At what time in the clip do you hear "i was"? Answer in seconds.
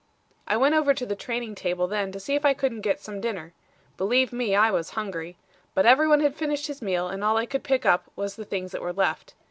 4.55-4.89